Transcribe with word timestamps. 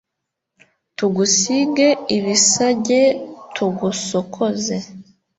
tugusige 0.97 1.87
ibisage 2.17 3.01
tugusokoze 3.55 4.75